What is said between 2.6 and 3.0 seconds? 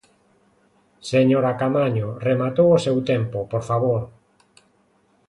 o seu